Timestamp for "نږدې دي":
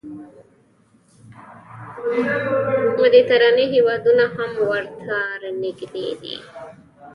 5.61-6.35